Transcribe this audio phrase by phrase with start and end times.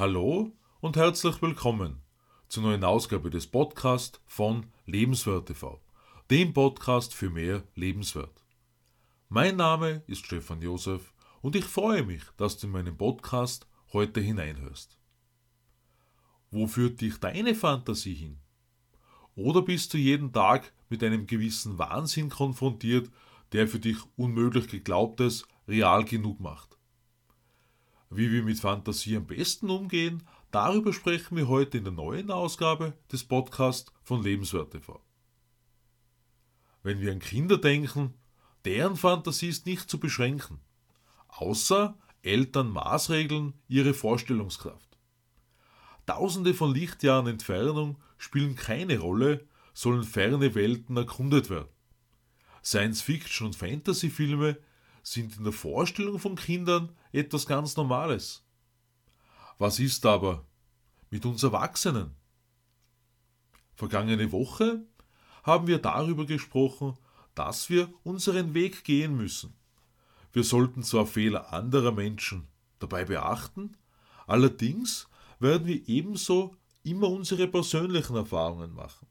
[0.00, 0.50] Hallo
[0.80, 2.00] und herzlich willkommen
[2.48, 5.78] zur neuen Ausgabe des Podcasts von Lebenswert TV,
[6.30, 8.42] dem Podcast für mehr Lebenswert.
[9.28, 14.22] Mein Name ist Stefan Josef und ich freue mich, dass du in meinen Podcast heute
[14.22, 14.96] hineinhörst.
[16.50, 18.38] Wo führt dich deine Fantasie hin?
[19.34, 23.10] Oder bist du jeden Tag mit einem gewissen Wahnsinn konfrontiert,
[23.52, 26.79] der für dich unmöglich geglaubtes real genug macht?
[28.12, 32.94] Wie wir mit Fantasie am besten umgehen, darüber sprechen wir heute in der neuen Ausgabe
[33.12, 35.00] des Podcasts von Lebenswert TV.
[36.82, 38.14] Wenn wir an Kinder denken,
[38.64, 40.58] deren Fantasie ist nicht zu beschränken,
[41.28, 44.98] außer Eltern maßregeln ihre Vorstellungskraft.
[46.04, 51.68] Tausende von Lichtjahren Entfernung spielen keine Rolle, sollen ferne Welten erkundet werden.
[52.64, 54.58] Science-Fiction- und Fantasy-Filme
[55.02, 58.44] sind in der Vorstellung von Kindern etwas ganz Normales.
[59.58, 60.46] Was ist aber
[61.10, 62.14] mit uns Erwachsenen?
[63.74, 64.84] Vergangene Woche
[65.42, 66.96] haben wir darüber gesprochen,
[67.34, 69.54] dass wir unseren Weg gehen müssen.
[70.32, 72.46] Wir sollten zwar Fehler anderer Menschen
[72.78, 73.76] dabei beachten,
[74.26, 79.06] allerdings werden wir ebenso immer unsere persönlichen Erfahrungen machen.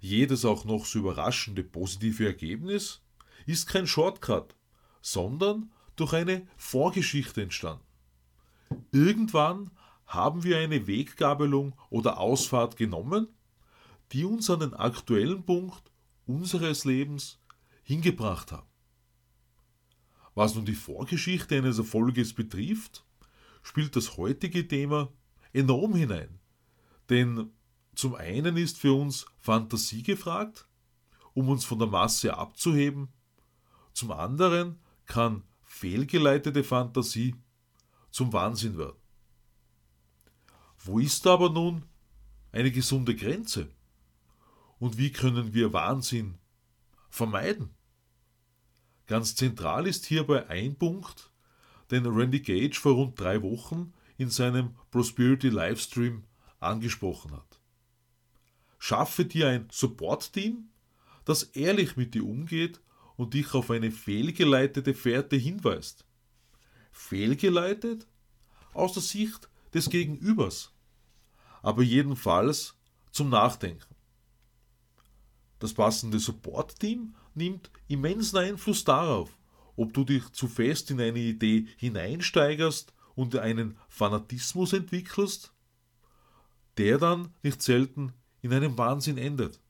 [0.00, 3.02] Jedes auch noch so überraschende positive Ergebnis
[3.46, 4.54] ist kein Shortcut,
[5.12, 7.84] sondern durch eine Vorgeschichte entstanden.
[8.92, 9.70] Irgendwann
[10.06, 13.28] haben wir eine Weggabelung oder Ausfahrt genommen,
[14.12, 15.90] die uns an den aktuellen Punkt
[16.26, 17.38] unseres Lebens
[17.82, 18.68] hingebracht haben.
[20.34, 23.04] Was nun die Vorgeschichte eines Erfolges betrifft,
[23.62, 25.10] spielt das heutige Thema
[25.52, 26.38] enorm hinein.
[27.10, 27.50] Denn
[27.94, 30.68] zum einen ist für uns Fantasie gefragt,
[31.34, 33.08] um uns von der Masse abzuheben,
[33.92, 37.34] zum anderen kann fehlgeleitete Fantasie
[38.10, 38.96] zum Wahnsinn werden.
[40.78, 41.84] Wo ist aber nun
[42.52, 43.68] eine gesunde Grenze?
[44.78, 46.38] Und wie können wir Wahnsinn
[47.10, 47.70] vermeiden?
[49.06, 51.32] Ganz zentral ist hierbei ein Punkt,
[51.90, 56.24] den Randy Gage vor rund drei Wochen in seinem Prosperity Livestream
[56.60, 57.60] angesprochen hat.
[58.78, 60.68] Schaffe dir ein Support-Team,
[61.24, 62.80] das ehrlich mit dir umgeht
[63.18, 66.06] und dich auf eine fehlgeleitete Fährte hinweist.
[66.92, 68.06] Fehlgeleitet
[68.72, 70.72] aus der Sicht des Gegenübers,
[71.60, 72.78] aber jedenfalls
[73.10, 73.94] zum Nachdenken.
[75.58, 79.36] Das passende Support-Team nimmt immensen Einfluss darauf,
[79.74, 85.52] ob du dich zu fest in eine Idee hineinsteigerst und einen Fanatismus entwickelst,
[86.76, 88.12] der dann nicht selten
[88.42, 89.60] in einem Wahnsinn endet.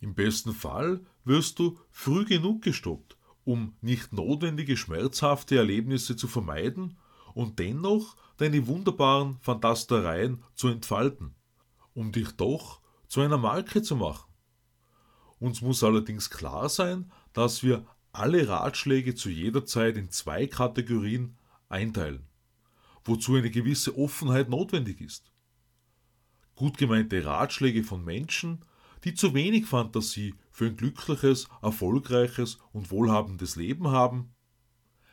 [0.00, 6.98] Im besten Fall wirst du früh genug gestoppt, um nicht notwendige schmerzhafte Erlebnisse zu vermeiden
[7.34, 11.34] und dennoch deine wunderbaren Fantastereien zu entfalten,
[11.94, 14.30] um dich doch zu einer Marke zu machen.
[15.38, 21.36] Uns muss allerdings klar sein, dass wir alle Ratschläge zu jeder Zeit in zwei Kategorien
[21.68, 22.26] einteilen,
[23.04, 25.32] wozu eine gewisse Offenheit notwendig ist.
[26.56, 28.64] Gut gemeinte Ratschläge von Menschen,
[29.04, 34.34] die zu wenig Fantasie für ein glückliches, erfolgreiches und wohlhabendes Leben haben,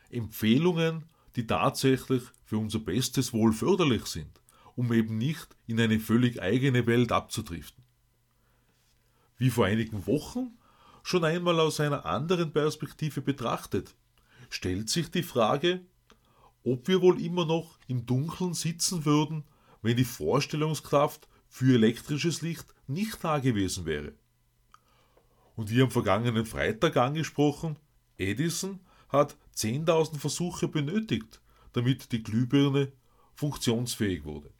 [0.10, 1.06] Empfehlungen,
[1.38, 4.42] die tatsächlich für unser bestes Wohl förderlich sind,
[4.76, 7.82] um eben nicht in eine völlig eigene Welt abzudriften.
[9.38, 10.58] Wie vor einigen Wochen
[11.02, 13.96] schon einmal aus einer anderen Perspektive betrachtet,
[14.50, 15.80] stellt sich die Frage,
[16.66, 19.46] ob wir wohl immer noch im Dunkeln sitzen würden,
[19.82, 24.12] wenn die Vorstellungskraft für elektrisches Licht nicht da gewesen wäre.
[25.58, 27.78] Und wie am vergangenen Freitag angesprochen,
[28.18, 28.80] Edison
[29.10, 31.42] hat 10.000 Versuche benötigt,
[31.74, 32.92] damit die Glühbirne
[33.34, 34.52] funktionsfähig wurde.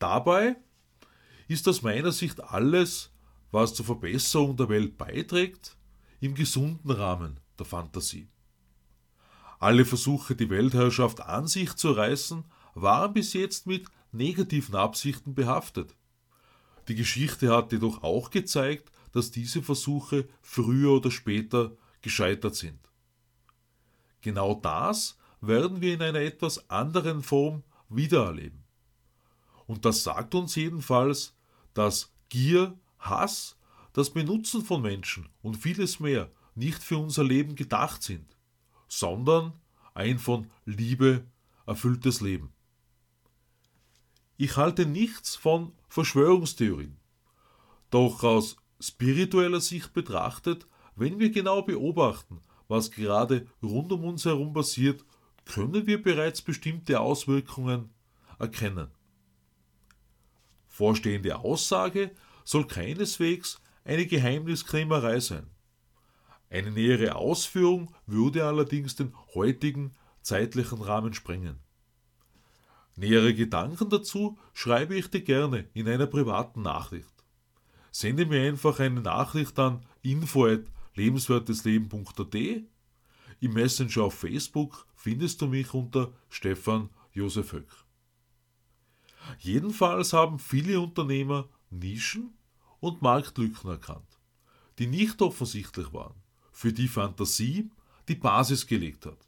[0.00, 0.56] Dabei
[1.46, 3.12] ist aus meiner Sicht alles,
[3.52, 5.76] was zur Verbesserung der Welt beiträgt,
[6.18, 8.28] im gesunden Rahmen der Fantasie.
[9.60, 15.94] Alle Versuche, die Weltherrschaft an sich zu reißen, waren bis jetzt mit negativen Absichten behaftet.
[16.88, 22.78] Die Geschichte hat jedoch auch gezeigt, dass diese Versuche früher oder später gescheitert sind.
[24.20, 28.64] Genau das werden wir in einer etwas anderen Form wiedererleben.
[29.66, 31.34] Und das sagt uns jedenfalls,
[31.74, 33.56] dass Gier, Hass,
[33.92, 38.36] das Benutzen von Menschen und vieles mehr nicht für unser Leben gedacht sind,
[38.88, 39.52] sondern
[39.94, 41.24] ein von Liebe
[41.66, 42.52] erfülltes Leben.
[44.36, 46.96] Ich halte nichts von Verschwörungstheorien.
[47.90, 50.66] Doch aus spiritueller Sicht betrachtet,
[50.96, 55.04] wenn wir genau beobachten, was gerade rund um uns herum passiert,
[55.44, 57.90] können wir bereits bestimmte Auswirkungen
[58.38, 58.88] erkennen.
[60.66, 62.10] Vorstehende Aussage
[62.44, 65.48] soll keineswegs eine Geheimniskrämerei sein.
[66.50, 69.92] Eine nähere Ausführung würde allerdings den heutigen
[70.22, 71.58] zeitlichen Rahmen sprengen.
[72.96, 77.17] Nähere Gedanken dazu schreibe ich dir gerne in einer privaten Nachricht.
[77.90, 82.34] Sende mir einfach eine Nachricht an info@lebenswertesleben.at.
[83.40, 87.70] Im Messenger auf Facebook findest du mich unter Stefan Josef Höck.
[89.38, 92.34] Jedenfalls haben viele Unternehmer Nischen
[92.80, 94.18] und Marktlücken erkannt,
[94.78, 96.14] die nicht offensichtlich waren,
[96.52, 97.70] für die Fantasie
[98.08, 99.18] die Basis gelegt hat.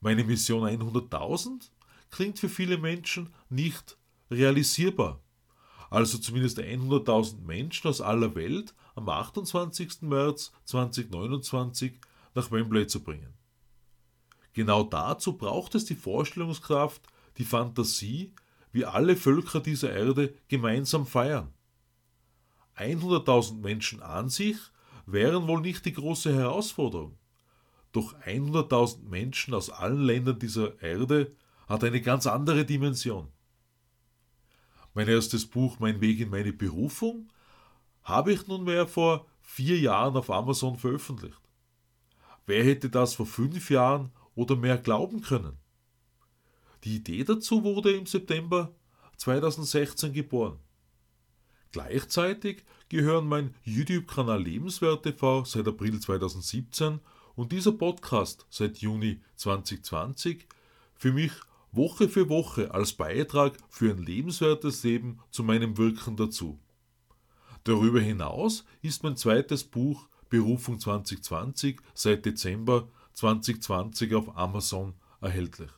[0.00, 1.70] Meine Mission 100.000
[2.10, 3.98] klingt für viele Menschen nicht
[4.30, 5.20] realisierbar.
[5.90, 10.02] Also zumindest 100.000 Menschen aus aller Welt am 28.
[10.02, 12.00] März 2029
[12.34, 13.34] nach Wembley zu bringen.
[14.52, 17.02] Genau dazu braucht es die Vorstellungskraft,
[17.38, 18.32] die Fantasie,
[18.72, 21.52] wie alle Völker dieser Erde gemeinsam feiern.
[22.76, 24.56] 100.000 Menschen an sich
[25.06, 27.18] wären wohl nicht die große Herausforderung.
[27.92, 31.34] Doch 100.000 Menschen aus allen Ländern dieser Erde
[31.68, 33.28] hat eine ganz andere Dimension.
[34.94, 37.28] Mein erstes Buch Mein Weg in meine Berufung
[38.02, 41.40] habe ich nunmehr vor vier Jahren auf Amazon veröffentlicht.
[42.46, 45.58] Wer hätte das vor fünf Jahren oder mehr glauben können?
[46.82, 48.74] Die Idee dazu wurde im September
[49.18, 50.58] 2016 geboren.
[51.72, 56.98] Gleichzeitig gehören mein YouTube-Kanal Lebenswert TV seit April 2017
[57.36, 60.48] und dieser Podcast seit Juni 2020
[60.96, 61.32] für mich
[61.72, 66.58] Woche für Woche als Beitrag für ein lebenswertes Leben zu meinem Wirken dazu.
[67.64, 75.70] Darüber hinaus ist mein zweites Buch Berufung 2020 seit Dezember 2020 auf Amazon erhältlich.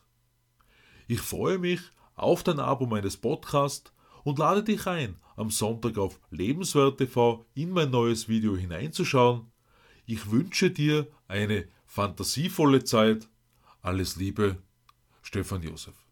[1.07, 1.81] Ich freue mich
[2.15, 3.91] auf dein Abo meines Podcasts
[4.23, 9.51] und lade dich ein, am Sonntag auf Lebenswert TV in mein neues Video hineinzuschauen.
[10.05, 13.27] Ich wünsche dir eine fantasievolle Zeit.
[13.81, 14.57] Alles Liebe,
[15.23, 16.02] Stefan Josef.